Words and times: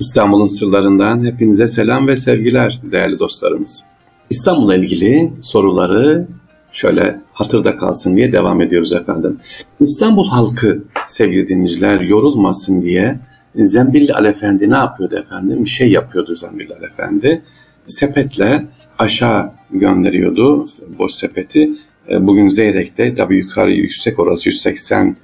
İstanbul'un 0.00 0.46
sırlarından 0.46 1.24
hepinize 1.24 1.68
selam 1.68 2.08
ve 2.08 2.16
sevgiler 2.16 2.80
değerli 2.92 3.18
dostlarımız. 3.18 3.84
İstanbul'la 4.30 4.76
ilgili 4.76 5.32
soruları 5.40 6.26
şöyle 6.72 7.20
hatırda 7.32 7.76
kalsın 7.76 8.16
diye 8.16 8.32
devam 8.32 8.60
ediyoruz 8.60 8.92
efendim. 8.92 9.38
İstanbul 9.80 10.28
halkı 10.28 10.84
sevgili 11.08 11.48
dinleyiciler 11.48 12.00
yorulmasın 12.00 12.82
diye 12.82 13.18
Zembilli 13.54 14.14
Alefendi 14.14 14.70
ne 14.70 14.76
yapıyordu 14.76 15.16
efendim? 15.16 15.64
Bir 15.64 15.70
şey 15.70 15.90
yapıyordu 15.90 16.34
Zembilli 16.34 16.74
Alefendi. 16.74 17.42
Sepetle 17.86 18.66
aşağı 18.98 19.52
gönderiyordu 19.70 20.66
boş 20.98 21.12
sepeti. 21.12 21.70
E, 22.10 22.26
bugün 22.26 22.48
Zeyrek'te 22.48 23.14
tabii 23.14 23.36
yukarı 23.36 23.72
yüksek 23.72 24.18
orası 24.18 24.48
180 24.48 25.16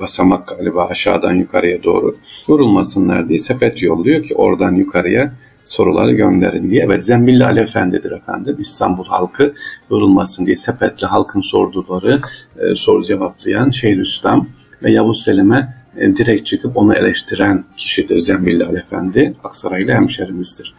basamak 0.00 0.48
galiba 0.48 0.86
aşağıdan 0.86 1.34
yukarıya 1.34 1.82
doğru 1.82 2.16
yorulmasınlar 2.48 3.28
diye 3.28 3.38
sepet 3.38 3.82
yolluyor 3.82 4.22
ki 4.22 4.34
oradan 4.34 4.74
yukarıya 4.74 5.32
soruları 5.64 6.12
gönderin 6.12 6.70
diye. 6.70 6.82
Evet 6.84 7.04
Zembilli 7.04 7.44
Ali 7.44 7.60
Efendi'dir 7.60 8.12
efendim. 8.12 8.56
İstanbul 8.58 9.04
halkı 9.04 9.54
yorulmasın 9.90 10.46
diye 10.46 10.56
sepetle 10.56 11.06
halkın 11.06 11.40
sorduları 11.40 12.20
e, 12.58 12.76
soru 12.76 13.04
cevaplayan 13.04 13.70
Şeyhülislam 13.70 14.48
ve 14.82 14.92
Yavuz 14.92 15.24
Selim'e 15.24 15.74
e, 15.96 16.16
direkt 16.16 16.46
çıkıp 16.46 16.76
onu 16.76 16.94
eleştiren 16.94 17.64
kişidir 17.76 18.18
Zembilli 18.18 18.64
Ali 18.64 18.78
Efendi. 18.78 19.34
Aksaraylı 19.44 19.92
hemşerimizdir. 19.92 20.74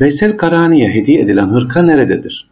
Veysel 0.00 0.36
Karani'ye 0.36 0.88
hediye 0.88 1.20
edilen 1.20 1.48
hırka 1.48 1.82
nerededir? 1.82 2.48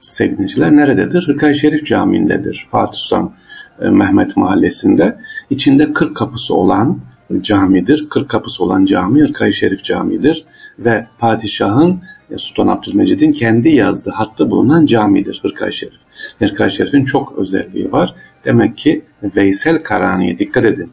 Sevgili 0.00 0.76
nerededir? 0.76 1.28
Hırka-i 1.28 1.54
Şerif 1.54 1.86
Camii'ndedir. 1.86 2.66
Fatih 2.70 2.98
Sultan 2.98 3.34
Mehmet 3.80 4.36
Mahallesi'nde. 4.36 5.18
içinde 5.50 5.92
40 5.92 6.16
kapısı 6.16 6.54
olan 6.54 6.98
camidir. 7.40 8.08
40 8.08 8.28
kapısı 8.28 8.64
olan 8.64 8.84
cami 8.84 9.22
Hırkay 9.22 9.52
Şerif 9.52 9.84
Camii'dir 9.84 10.44
ve 10.78 11.06
padişahın 11.18 12.00
e, 12.30 12.38
Sultan 12.38 12.68
Abdülmecid'in 12.68 13.32
kendi 13.32 13.68
yazdığı 13.68 14.10
hattı 14.10 14.50
bulunan 14.50 14.86
camidir 14.86 15.40
Hırkay 15.42 15.72
Şerif. 15.72 15.98
Hırkay 16.38 16.70
Şerif'in 16.70 17.04
çok 17.04 17.38
özelliği 17.38 17.92
var. 17.92 18.14
Demek 18.44 18.76
ki 18.76 19.04
Veysel 19.22 19.82
Karani'ye 19.82 20.38
dikkat 20.38 20.64
edin. 20.64 20.92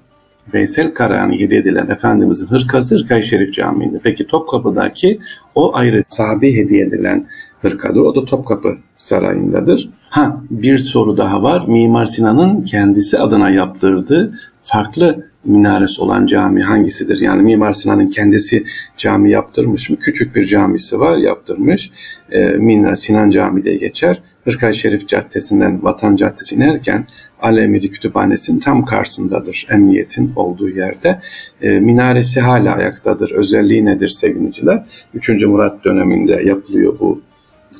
Veysel 0.54 0.94
Karani 0.94 1.40
hediye 1.40 1.60
edilen 1.60 1.88
Efendimizin 1.88 2.48
hırkası 2.48 2.96
Hırkay 2.96 3.24
Şerif 3.24 3.54
Camii'nde. 3.54 4.00
Peki 4.04 4.28
Topkapı'daki 4.28 5.20
o 5.56 5.76
ayrı 5.76 6.04
sahabi 6.10 6.56
hediye 6.56 6.86
edilen 6.86 7.28
hırkadır. 7.62 8.02
O 8.02 8.16
da 8.16 8.26
Topkapı 8.26 8.78
Sarayı'ndadır. 8.96 9.90
Ha 10.10 10.42
bir 10.52 10.78
soru 10.80 11.18
daha 11.18 11.44
var. 11.44 11.68
Mimar 11.68 12.06
Sinan'ın 12.06 12.64
kendisi 12.64 13.20
adına 13.20 13.50
yaptırdığı 13.50 14.34
farklı 14.64 15.31
minaresi 15.46 16.02
olan 16.02 16.26
cami 16.26 16.64
hangisidir? 16.64 17.20
Yani 17.22 17.42
Mimar 17.42 17.74
Sinan'ın 17.74 18.10
kendisi 18.10 18.64
cami 18.98 19.32
yaptırmış 19.32 19.90
mı? 19.90 19.98
Küçük 20.00 20.36
bir 20.36 20.46
camisi 20.46 21.00
var 21.00 21.18
yaptırmış. 21.18 21.92
E, 22.32 22.44
Mimar 22.44 22.96
Sinan 22.96 23.30
Camii 23.30 23.64
diye 23.64 23.76
geçer. 23.76 24.22
Hırkay 24.44 24.74
Şerif 24.74 25.08
Caddesi'nden 25.08 25.84
Vatan 25.84 26.16
Caddesi 26.16 26.56
inerken 26.56 27.08
Alemiri 27.42 27.92
Kütüphanesi'nin 27.92 28.60
tam 28.60 28.86
karşısındadır. 28.86 29.68
Emniyetin 29.70 30.32
olduğu 30.36 30.70
yerde. 30.70 31.20
E, 31.62 31.80
minaresi 31.80 32.40
hala 32.40 32.76
ayaktadır. 32.76 33.32
Özelliği 33.32 33.86
nedir 33.86 34.10
sevgiliciler? 34.10 34.86
3. 35.14 35.30
Murat 35.30 35.86
döneminde 35.86 36.42
yapılıyor 36.46 37.00
bu 37.00 37.22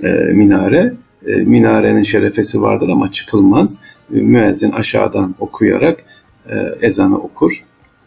e, 0.04 0.10
minare. 0.10 0.94
E, 1.28 1.36
minarenin 1.36 2.04
şerefesi 2.04 2.62
vardır 2.62 2.90
ama 2.90 3.12
çıkılmaz. 3.12 3.80
Müezzin 4.10 4.72
aşağıdan 4.72 5.36
okuyarak 5.40 6.00
e, 6.50 6.56
ezanı 6.82 7.18
okur. 7.18 7.64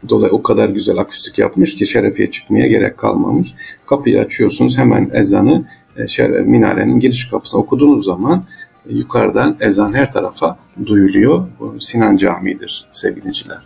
Dolayı 0.08 0.32
o 0.32 0.42
kadar 0.42 0.68
güzel 0.68 0.98
akustik 0.98 1.38
yapmış 1.38 1.74
ki 1.74 1.86
şerefiye 1.86 2.30
çıkmaya 2.30 2.66
gerek 2.66 2.98
kalmamış. 2.98 3.54
Kapıyı 3.86 4.20
açıyorsunuz 4.20 4.78
hemen 4.78 5.10
ezanı 5.12 5.64
e, 5.96 6.08
şeref, 6.08 6.46
minarenin 6.46 7.00
giriş 7.00 7.24
kapısına 7.28 7.60
okuduğunuz 7.60 8.04
zaman 8.04 8.44
e, 8.90 8.94
yukarıdan 8.94 9.56
ezan 9.60 9.92
her 9.94 10.12
tarafa 10.12 10.58
duyuluyor. 10.86 11.46
Bu 11.60 11.80
Sinan 11.80 12.16
Camii'dir 12.16 12.88
sevgiliciler. 12.90 13.58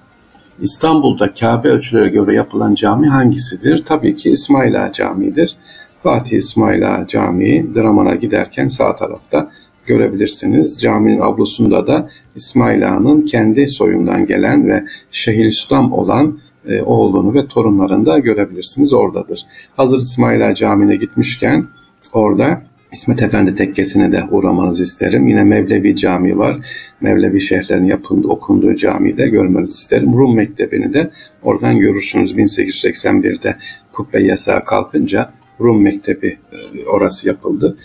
İstanbul'da 0.61 1.34
Kabe 1.34 1.69
ölçüleri 1.69 2.09
göre 2.09 2.34
yapılan 2.34 2.75
cami 2.75 3.09
hangisidir? 3.09 3.84
Tabii 3.84 4.17
ki 4.17 4.31
İsmail 4.31 4.84
Ağa 4.84 4.93
Camii'dir. 4.93 5.57
Fatih 6.03 6.39
İsmail 6.39 6.95
Ağa 6.95 7.07
Camii 7.07 7.75
Draman'a 7.75 8.15
giderken 8.15 8.69
sağ 8.69 8.95
tarafta 8.95 9.51
görebilirsiniz. 9.88 10.82
Caminin 10.82 11.21
ablosunda 11.21 11.87
da 11.87 12.10
İsmail 12.37 12.88
Ağa'nın 12.88 13.21
kendi 13.21 13.69
soyundan 13.69 14.26
gelen 14.26 14.69
ve 14.69 14.84
Şeyhülislam 15.10 15.93
olan 15.93 16.38
e, 16.69 16.82
oğlunu 16.82 17.34
ve 17.34 17.47
torunlarını 17.47 18.06
da 18.06 18.19
görebilirsiniz 18.19 18.93
oradadır. 18.93 19.47
Hazır 19.77 19.98
İsmail 19.98 20.48
Ağa 20.48 20.54
Camii'ne 20.54 20.97
gitmişken 20.97 21.66
orada 22.12 22.62
İsmet 22.93 23.22
Efendi 23.22 23.54
tekkesine 23.54 24.12
de 24.12 24.25
uğramanızı 24.31 24.82
isterim. 24.82 25.28
Yine 25.28 25.44
Mevlevi 25.44 25.97
Camii 25.97 26.38
var. 26.38 26.56
Mevlevi 27.00 27.41
şeyhlerin 27.41 27.84
yapıldığı, 27.84 28.28
okunduğu 28.28 28.75
camiyi 28.75 29.19
de 29.19 29.28
görmenizi 29.28 29.72
isterim. 29.72 30.12
Rum 30.12 30.37
Mektebi'ni 30.37 30.94
de 30.94 31.10
oradan 31.43 31.78
görürsünüz. 31.78 32.32
1881'de 32.32 33.56
kubbe 33.93 34.25
yasağı 34.25 34.65
kalkınca 34.65 35.31
Rum 35.60 35.82
Mektebi 35.82 36.38
e, 36.53 36.88
orası 36.88 37.28
yapıldı. 37.28 37.77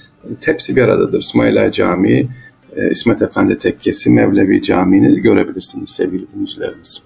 Hepsi 0.46 0.76
bir 0.76 0.82
aradadır. 0.82 1.20
İsmaila 1.20 1.72
Camii, 1.72 2.28
e, 2.76 2.92
İsmet 2.92 3.22
Efendi 3.22 3.58
Tekkesi, 3.58 4.10
Mevlevi 4.10 4.62
Camii'ni 4.62 5.22
görebilirsiniz 5.22 5.90
sevgili 5.90 6.26
dinleyicilerimiz. 6.34 7.02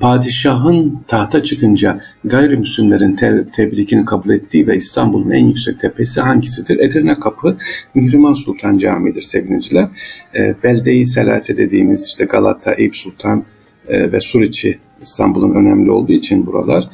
Padişahın 0.00 1.00
tahta 1.08 1.44
çıkınca 1.44 2.00
gayrimüslimlerin 2.24 3.16
te- 3.16 3.44
tebrikini 3.52 4.04
kabul 4.04 4.30
ettiği 4.30 4.66
ve 4.66 4.76
İstanbul'un 4.76 5.30
en 5.30 5.44
yüksek 5.44 5.80
tepesi 5.80 6.20
hangisidir? 6.20 6.78
Edirne 6.78 7.14
Kapı 7.14 7.56
Mihrimah 7.94 8.36
Sultan 8.36 8.78
Camii'dir 8.78 9.22
sevgiliciler. 9.22 9.88
E, 10.34 10.54
Belde-i 10.64 11.04
Selase 11.04 11.56
dediğimiz 11.56 12.06
işte 12.06 12.24
Galata, 12.24 12.72
Eyüp 12.72 12.96
Sultan 12.96 13.44
e, 13.88 14.12
ve 14.12 14.20
Suriçi 14.20 14.78
İstanbul'un 15.02 15.54
önemli 15.54 15.90
olduğu 15.90 16.12
için 16.12 16.46
buralar 16.46 16.88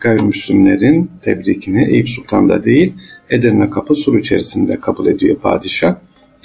gayrimüslimlerin 0.00 1.10
tebrikini 1.22 1.84
Eyüp 1.84 2.08
Sultan'da 2.08 2.64
değil 2.64 2.94
Edirne 3.32 3.70
Kapı 3.70 3.94
Sur 3.94 4.18
içerisinde 4.18 4.80
kabul 4.80 5.06
ediyor 5.06 5.36
padişah. 5.36 5.94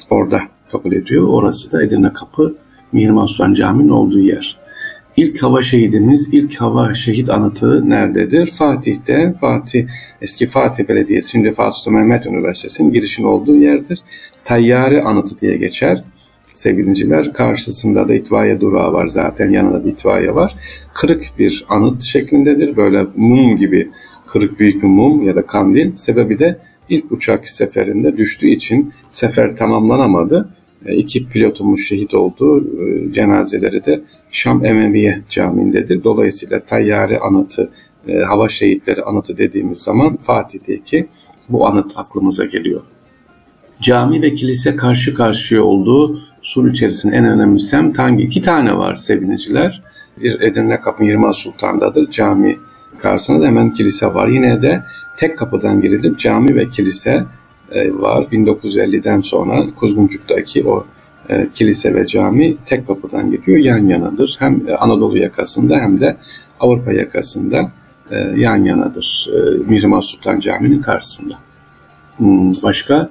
Orada 0.10 0.42
kabul 0.72 0.92
ediyor. 0.92 1.28
Orası 1.28 1.72
da 1.72 1.84
Edirne 1.84 2.14
Kapı 2.14 2.56
Mihrimah 2.92 3.28
Sultan 3.28 3.54
Camii'nin 3.54 3.90
olduğu 3.90 4.20
yer. 4.20 4.58
İlk 5.18 5.44
hava 5.44 5.62
şehidimiz, 5.62 6.30
ilk 6.34 6.62
hava 6.62 6.94
şehit 6.94 7.30
anıtı 7.30 7.90
nerededir? 7.90 8.52
Fatih'te, 8.52 9.36
Fatih, 9.42 9.88
eski 10.22 10.48
Fatih 10.48 10.88
Belediyesi, 10.88 11.32
şimdi 11.32 11.54
Fatih 11.54 11.78
Sultan 11.78 11.94
Mehmet 11.94 12.26
Üniversitesi'nin 12.26 12.94
girişin 12.94 13.24
olduğu 13.24 13.56
yerdir. 13.56 14.00
Tayyare 14.46 15.02
anıtı 15.02 15.40
diye 15.40 15.58
geçer 15.58 16.04
sevgiliciler. 16.46 17.34
Karşısında 17.34 18.08
da 18.08 18.14
itfaiye 18.14 18.62
durağı 18.62 18.94
var 18.94 19.08
zaten. 19.08 19.52
Yanında 19.52 19.84
da 19.84 19.90
itfaiye 19.90 20.36
var. 20.36 20.56
Kırık 20.94 21.22
bir 21.40 21.66
anıt 21.70 22.04
şeklindedir. 22.04 22.78
Böyle 22.78 23.06
mum 23.16 23.56
gibi 23.58 23.92
kırık 24.28 24.60
büyük 24.60 24.84
bir 24.84 24.88
mum 24.88 25.28
ya 25.28 25.36
da 25.36 25.48
kandil. 25.48 25.92
Sebebi 25.98 26.40
de 26.40 26.60
ilk 26.90 27.12
uçak 27.12 27.50
seferinde 27.50 28.18
düştüğü 28.18 28.50
için 28.50 28.94
sefer 29.12 29.56
tamamlanamadı. 29.56 30.50
E, 30.86 30.96
iki 30.96 31.30
pilotumuz 31.30 31.82
şehit 31.82 32.14
oldu. 32.14 32.68
E, 32.82 33.14
cenazeleri 33.14 33.86
de 33.86 34.02
Şam 34.32 34.66
Emeviye 34.66 35.22
Camii'ndedir. 35.30 36.04
Dolayısıyla 36.04 36.60
Tayyare 36.60 37.20
anıtı, 37.20 37.70
e, 38.08 38.20
hava 38.20 38.50
şehitleri 38.50 39.04
anıtı 39.04 39.38
dediğimiz 39.38 39.80
zaman 39.80 40.18
Fatih'teki 40.18 41.08
bu 41.50 41.68
anıt 41.68 41.92
aklımıza 41.96 42.46
geliyor. 42.46 42.82
Cami 43.82 44.22
ve 44.22 44.34
kilise 44.34 44.76
karşı 44.76 45.14
karşıya 45.14 45.64
olduğu 45.64 46.20
Sur 46.42 46.72
içerisinde 46.72 47.16
en 47.16 47.26
önemli 47.26 47.60
semt 47.60 48.00
hangi? 48.00 48.24
İki 48.24 48.42
tane 48.42 48.78
var 48.78 48.96
seviniciler. 48.96 49.84
Bir 50.22 50.42
Edirne 50.42 50.80
Kapı 50.80 51.04
20 51.04 51.34
Sultan'dadır. 51.34 52.12
Cami 52.12 52.58
karşısında 52.98 53.42
da 53.42 53.48
hemen 53.48 53.74
kilise 53.74 54.14
var. 54.14 54.28
Yine 54.28 54.62
de 54.62 54.84
tek 55.18 55.38
kapıdan 55.38 55.82
girilip 55.82 56.20
cami 56.20 56.56
ve 56.56 56.70
kilise 56.70 57.26
e, 57.72 57.94
var. 57.94 58.24
1950'den 58.32 59.22
sonra 59.22 59.66
Kuzguncuk'taki 59.76 60.68
o 60.68 60.86
e, 61.30 61.48
kilise 61.54 61.96
ve 61.96 62.08
cami 62.08 62.58
tek 62.66 62.88
kapıdan 62.88 63.32
gidiyor. 63.32 63.58
Yan 63.58 63.88
yanadır. 63.88 64.36
Hem 64.40 64.62
Anadolu 64.80 65.18
yakasında 65.18 65.78
hem 65.78 66.00
de 66.00 66.18
Avrupa 66.60 66.94
yakasında 66.94 67.72
e, 68.12 68.16
yan 68.36 68.58
yanadır. 68.58 69.30
Mihrimah 69.68 70.02
Sultan 70.02 70.40
Camii'nin 70.40 70.82
karşısında. 70.82 71.34
Hmm, 72.18 72.52
başka? 72.64 73.10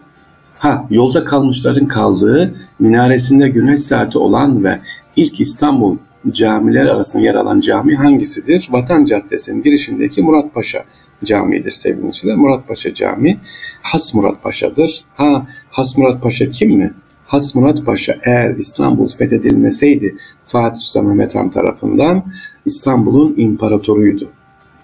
Ha, 0.59 0.87
yolda 0.91 1.25
kalmışların 1.25 1.87
kaldığı, 1.87 2.55
minaresinde 2.79 3.49
güneş 3.49 3.81
saati 3.81 4.19
olan 4.19 4.65
ve 4.65 4.81
ilk 5.17 5.41
İstanbul 5.41 5.97
camiler 6.33 6.87
arasında 6.87 7.23
yer 7.23 7.35
alan 7.35 7.61
cami 7.61 7.95
hangisidir? 7.95 8.69
Vatan 8.71 9.05
Caddesi'nin 9.05 9.63
girişindeki 9.63 10.23
Murat 10.23 10.55
Paşa 10.55 10.85
Camii'dir 11.25 11.73
sevgili 11.73 12.37
Murat 12.37 12.69
Paşa 12.69 12.95
Camii 12.95 13.39
Has 13.83 14.15
Murat 14.15 14.43
Paşa'dır. 14.43 15.05
Ha 15.15 15.47
Has 15.71 15.99
Murat 15.99 16.23
Paşa 16.23 16.51
kim 16.51 16.71
mi? 16.71 16.95
Has 17.27 17.55
Murat 17.55 17.87
Paşa 17.87 18.17
eğer 18.25 18.55
İstanbul 18.55 19.09
fethedilmeseydi 19.09 20.17
Fatih 20.45 20.81
Sultan 20.81 21.07
Mehmet 21.07 21.35
Han 21.35 21.51
tarafından 21.51 22.25
İstanbul'un 22.65 23.35
imparatoruydu. 23.37 24.29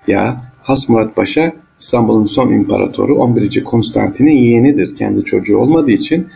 Ya 0.06 0.36
Has 0.62 0.88
Murat 0.88 1.16
Paşa 1.16 1.52
İstanbul'un 1.82 2.26
son 2.26 2.52
imparatoru 2.52 3.14
11. 3.14 3.64
Konstantin'in 3.64 4.36
yeğenidir. 4.36 4.96
Kendi 4.96 5.24
çocuğu 5.24 5.58
olmadığı 5.58 5.90
için 5.90 6.28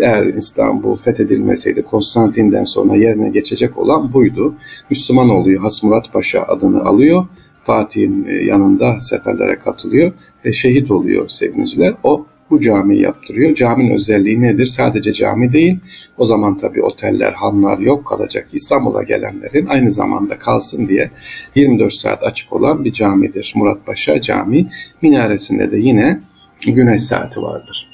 eğer 0.00 0.26
İstanbul 0.26 0.96
fethedilmeseydi 0.96 1.82
Konstantin'den 1.82 2.64
sonra 2.64 2.96
yerine 2.96 3.30
geçecek 3.30 3.78
olan 3.78 4.12
buydu. 4.12 4.54
Müslüman 4.90 5.28
oluyor. 5.28 5.62
Has 5.62 5.82
Murat 5.82 6.12
Paşa 6.12 6.42
adını 6.42 6.82
alıyor. 6.82 7.26
Fatih'in 7.64 8.24
e, 8.24 8.32
yanında 8.32 9.00
seferlere 9.00 9.58
katılıyor 9.58 10.12
ve 10.44 10.52
şehit 10.52 10.90
oluyor 10.90 11.28
sevgiliciler. 11.28 11.94
O 12.04 12.26
bu 12.50 12.60
camiyi 12.60 13.02
yaptırıyor. 13.02 13.54
Caminin 13.54 13.94
özelliği 13.94 14.42
nedir? 14.42 14.66
Sadece 14.66 15.12
cami 15.12 15.52
değil. 15.52 15.78
O 16.18 16.26
zaman 16.26 16.56
tabii 16.56 16.82
oteller, 16.82 17.32
hanlar 17.32 17.78
yok 17.78 18.06
kalacak. 18.06 18.48
İstanbul'a 18.52 19.02
gelenlerin 19.02 19.66
aynı 19.66 19.90
zamanda 19.90 20.38
kalsın 20.38 20.88
diye 20.88 21.10
24 21.54 21.92
saat 21.92 22.22
açık 22.22 22.52
olan 22.52 22.84
bir 22.84 22.92
camidir. 22.92 23.52
Muratpaşa 23.56 24.20
Camii. 24.20 24.66
Minaresinde 25.02 25.70
de 25.70 25.78
yine 25.78 26.20
güneş 26.66 27.02
saati 27.02 27.42
vardır. 27.42 27.89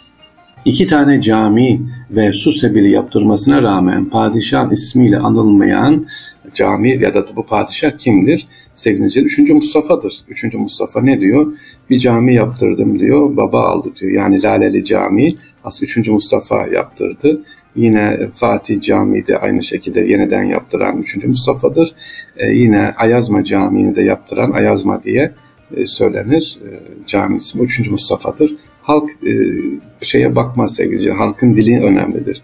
İki 0.66 0.86
tane 0.86 1.20
cami 1.20 1.80
ve 2.10 2.32
su 2.32 2.52
sebili 2.52 2.90
yaptırmasına 2.90 3.62
rağmen 3.62 4.04
padişahın 4.04 4.70
ismiyle 4.70 5.18
anılmayan 5.18 6.06
cami 6.54 6.90
ya 7.02 7.14
da 7.14 7.24
bu 7.36 7.46
padişah 7.46 7.98
kimdir? 7.98 8.46
Sevgili 8.74 9.20
Üçüncü 9.20 9.54
Mustafa'dır. 9.54 10.20
Üçüncü 10.28 10.58
Mustafa 10.58 11.00
ne 11.02 11.20
diyor? 11.20 11.52
Bir 11.90 11.98
cami 11.98 12.34
yaptırdım 12.34 12.98
diyor. 12.98 13.36
Baba 13.36 13.66
aldı 13.66 13.88
diyor. 14.00 14.12
Yani 14.12 14.42
Laleli 14.42 14.84
Cami 14.84 15.34
aslında 15.64 15.84
Üçüncü 15.84 16.12
Mustafa 16.12 16.66
yaptırdı. 16.66 17.42
Yine 17.76 18.30
Fatih 18.32 18.80
Camii 18.80 19.26
de 19.26 19.38
aynı 19.38 19.62
şekilde 19.62 20.00
yeniden 20.00 20.44
yaptıran 20.44 20.98
Üçüncü 20.98 21.28
Mustafa'dır. 21.28 21.94
Ee, 22.36 22.50
yine 22.50 22.94
Ayazma 22.96 23.44
Camii'ni 23.44 23.96
de 23.96 24.02
yaptıran 24.02 24.50
Ayazma 24.50 25.02
diye 25.02 25.32
e, 25.76 25.86
söylenir. 25.86 26.58
E, 26.64 26.70
cami 27.06 27.36
ismi 27.36 27.62
Üçüncü 27.62 27.90
Mustafa'dır 27.90 28.56
halk 28.86 29.10
e, 29.10 29.32
şeye 30.00 30.36
bakmaz 30.36 30.74
sevgili 30.74 31.10
halkın 31.10 31.56
dili 31.56 31.78
önemlidir. 31.78 32.42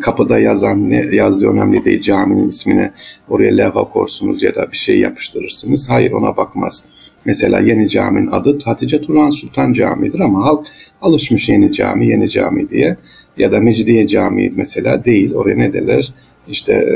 Kapıda 0.00 0.38
yazan 0.38 0.90
ne 0.90 1.06
yazdığı 1.12 1.48
önemli 1.48 1.84
değil 1.84 2.02
caminin 2.02 2.48
ismine 2.48 2.92
oraya 3.28 3.56
levha 3.56 3.84
korsunuz 3.84 4.42
ya 4.42 4.54
da 4.54 4.72
bir 4.72 4.76
şey 4.76 4.98
yapıştırırsınız. 4.98 5.90
Hayır 5.90 6.12
ona 6.12 6.36
bakmaz. 6.36 6.82
Mesela 7.24 7.60
yeni 7.60 7.88
caminin 7.88 8.26
adı 8.26 8.58
Hatice 8.64 9.00
Turan 9.00 9.30
Sultan 9.30 9.72
Camii'dir 9.72 10.20
ama 10.20 10.44
halk 10.44 10.66
alışmış 11.02 11.48
yeni 11.48 11.72
cami, 11.72 12.06
yeni 12.06 12.30
cami 12.30 12.68
diye. 12.68 12.96
Ya 13.36 13.52
da 13.52 13.60
Mecidiye 13.60 14.06
Camii 14.06 14.52
mesela 14.56 15.04
değil. 15.04 15.34
Oraya 15.34 15.56
ne 15.56 15.72
derler? 15.72 16.12
İşte 16.48 16.72
e, 16.72 16.94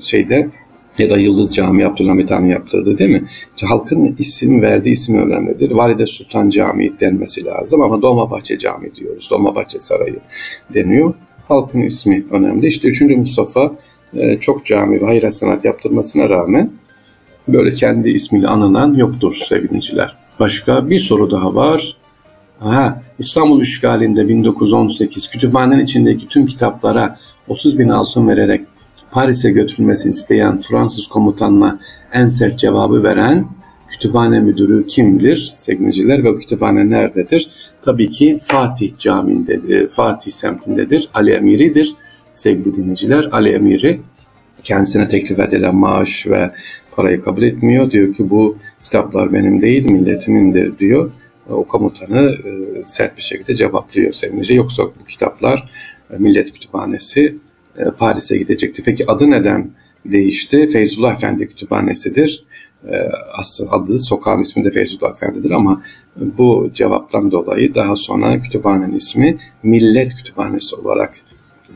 şeyde 0.00 0.48
ya 0.98 1.10
da 1.10 1.16
Yıldız 1.16 1.54
Camii 1.54 1.86
Abdülhamit 1.86 2.30
Han 2.30 2.44
yaptırdı 2.44 2.98
değil 2.98 3.10
mi? 3.10 3.24
Halkın 3.62 4.16
isim 4.18 4.62
verdiği 4.62 4.90
isim 4.90 5.18
önemlidir. 5.18 5.70
Valide 5.70 6.06
Sultan 6.06 6.50
Camii 6.50 6.92
denmesi 7.00 7.44
lazım 7.44 7.82
ama 7.82 8.02
Dolmabahçe 8.02 8.58
Camii 8.58 8.94
diyoruz. 8.94 9.28
Dolmabahçe 9.30 9.78
Sarayı 9.78 10.18
deniyor. 10.74 11.14
Halkın 11.48 11.80
ismi 11.80 12.24
önemli. 12.30 12.66
İşte 12.66 12.88
3. 12.88 13.00
Mustafa 13.00 13.72
e, 14.14 14.38
çok 14.38 14.66
cami 14.66 15.00
ve 15.00 15.04
hayır 15.04 15.30
sanat 15.30 15.64
yaptırmasına 15.64 16.28
rağmen 16.28 16.70
böyle 17.48 17.74
kendi 17.74 18.10
ismiyle 18.10 18.48
anılan 18.48 18.94
yoktur 18.94 19.34
sevgiliciler. 19.48 20.16
Başka 20.40 20.90
bir 20.90 20.98
soru 20.98 21.30
daha 21.30 21.54
var. 21.54 21.96
Ha, 22.58 23.02
İstanbul 23.18 23.62
işgalinde 23.62 24.28
1918 24.28 25.28
kütüphanenin 25.28 25.84
içindeki 25.84 26.28
tüm 26.28 26.46
kitaplara 26.46 27.18
30 27.48 27.78
bin 27.78 27.88
altın 27.88 28.28
vererek 28.28 28.60
Paris'e 29.10 29.50
götürülmesini 29.50 30.10
isteyen 30.10 30.60
Fransız 30.60 31.06
komutanına 31.06 31.80
en 32.12 32.28
sert 32.28 32.58
cevabı 32.58 33.02
veren 33.02 33.46
kütüphane 33.88 34.40
müdürü 34.40 34.86
kimdir 34.86 35.52
sevgiliciler 35.56 36.24
ve 36.24 36.36
kütüphane 36.36 36.90
nerededir? 36.90 37.50
Tabii 37.82 38.10
ki 38.10 38.38
Fatih 38.44 38.98
Camii'nde, 38.98 39.88
Fatih 39.88 40.32
semtindedir. 40.32 41.08
Ali 41.14 41.30
Emiri'dir 41.30 41.94
sevgili 42.34 42.76
dinleyiciler. 42.76 43.28
Ali 43.32 43.48
Emiri 43.48 44.00
kendisine 44.64 45.08
teklif 45.08 45.38
edilen 45.38 45.74
maaş 45.74 46.26
ve 46.26 46.50
parayı 46.96 47.20
kabul 47.20 47.42
etmiyor. 47.42 47.90
Diyor 47.90 48.14
ki 48.14 48.30
bu 48.30 48.58
kitaplar 48.84 49.32
benim 49.32 49.62
değil 49.62 49.90
milletimindir 49.90 50.78
diyor. 50.78 51.10
O 51.50 51.64
komutanı 51.64 52.20
e, 52.20 52.82
sert 52.86 53.16
bir 53.16 53.22
şekilde 53.22 53.54
cevaplıyor 53.54 54.12
sevgili. 54.12 54.56
Yoksa 54.56 54.82
bu 54.82 55.06
kitaplar 55.08 55.70
e, 56.10 56.18
Millet 56.18 56.52
Kütüphanesi 56.52 57.36
e, 57.76 57.84
Paris'e 57.98 58.36
gidecekti. 58.36 58.82
Peki 58.84 59.10
adı 59.10 59.30
neden 59.30 59.70
değişti? 60.04 60.68
Feyzullah 60.68 61.12
Efendi 61.12 61.48
Kütüphanesi'dir. 61.48 62.44
E, 62.88 62.96
aslında 63.38 63.72
adı 63.72 63.98
sokağın 63.98 64.40
ismi 64.40 64.64
de 64.64 64.70
Feyzullah 64.70 65.10
Efendi'dir 65.10 65.50
ama 65.50 65.82
bu 66.16 66.70
cevaptan 66.74 67.30
dolayı 67.30 67.74
daha 67.74 67.96
sonra 67.96 68.40
kütüphanenin 68.40 68.96
ismi 68.96 69.38
Millet 69.62 70.16
Kütüphanesi 70.16 70.76
olarak 70.76 71.14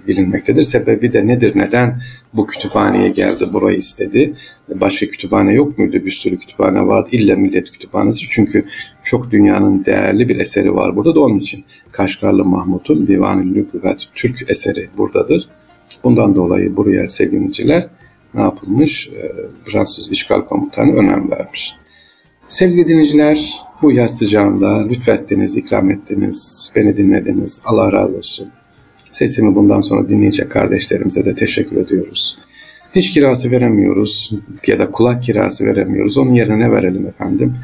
bilinmektedir. 0.09 0.63
Sebebi 0.63 1.13
de 1.13 1.27
nedir? 1.27 1.53
Neden 1.55 2.03
bu 2.35 2.47
kütüphaneye 2.47 3.09
geldi, 3.09 3.53
burayı 3.53 3.77
istedi? 3.77 4.35
Başka 4.69 5.07
kütüphane 5.07 5.53
yok 5.53 5.79
muydu? 5.79 5.93
Bir 5.93 6.11
sürü 6.11 6.39
kütüphane 6.39 6.87
vardı. 6.87 7.09
İlla 7.13 7.37
Millet 7.37 7.73
Kütüphanesi. 7.73 8.27
Çünkü 8.31 8.65
çok 9.05 9.31
dünyanın 9.31 9.85
değerli 9.85 10.29
bir 10.29 10.41
eseri 10.41 10.75
var 10.75 10.97
burada 10.97 11.15
da 11.15 11.21
onun 11.21 11.39
için. 11.39 11.65
Kaşgarlı 11.93 12.45
Mahmut'un 12.45 13.07
Divan-ı 13.07 13.55
Lügat 13.55 14.09
Türk 14.15 14.51
eseri 14.51 14.89
buradadır. 14.97 15.49
Bundan 16.05 16.35
dolayı 16.35 16.77
buraya 16.77 17.09
sevgiliciler 17.09 17.89
ne 18.35 18.43
yapılmış? 18.43 19.09
E, 19.09 19.33
Fransız 19.65 20.11
işgal 20.11 20.41
komutanı 20.41 20.93
önem 20.93 21.31
vermiş. 21.31 21.75
Sevgili 22.49 22.89
dinleyiciler, 22.89 23.51
bu 23.83 23.93
yaz 23.93 24.19
sıcağında 24.19 24.87
lütfettiniz, 24.89 25.57
ikram 25.57 25.91
ettiniz, 25.91 26.73
beni 26.77 26.97
dinlediniz. 26.97 27.63
Allah 27.65 27.93
razı 27.93 28.17
olsun. 28.17 28.49
Sesimi 29.11 29.55
bundan 29.55 29.81
sonra 29.81 30.09
dinleyecek 30.09 30.51
kardeşlerimize 30.51 31.25
de 31.25 31.35
teşekkür 31.35 31.77
ediyoruz. 31.77 32.39
Diş 32.95 33.13
kirası 33.13 33.51
veremiyoruz 33.51 34.31
ya 34.67 34.79
da 34.79 34.91
kulak 34.91 35.23
kirası 35.23 35.65
veremiyoruz. 35.65 36.19
Onun 36.19 36.35
yerine 36.35 36.59
ne 36.59 36.73
verelim 36.73 37.07
efendim? 37.07 37.55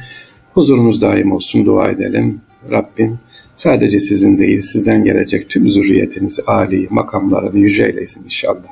Huzurunuz 0.55 1.03
daim 1.03 1.33
olsun, 1.33 1.67
dua 1.67 1.89
edelim. 1.89 2.41
Rabbim 2.71 3.19
Sadece 3.63 4.01
sizin 4.01 4.39
değil, 4.39 4.63
sizden 4.63 5.05
gelecek 5.05 5.49
tüm 5.49 5.71
zürriyetinizi 5.71 6.43
âli, 6.43 6.87
makamlarını 6.91 7.59
yüce 7.59 7.85
eylesin 7.85 8.25
inşallah. 8.25 8.69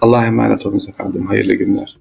Allah'a 0.00 0.26
emanet 0.26 0.66
olunuz 0.66 0.88
efendim. 0.88 1.26
Hayırlı 1.26 1.54
günler. 1.54 1.98